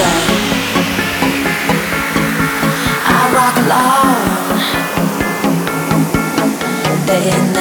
I 0.00 0.04
can 6.84 7.06
do 7.06 7.12
it 7.14 7.34
in 7.34 7.52
the 7.52 7.57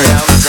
Yeah. 0.02 0.41